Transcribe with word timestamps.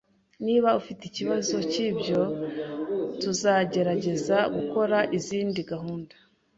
Niba 0.45 0.69
ufite 0.79 1.01
ikibazo 1.05 1.55
cyibyo, 1.71 2.19
tuzagerageza 3.21 4.37
gukora 4.55 4.97
izindi 5.17 5.59
gahunda 5.71 6.15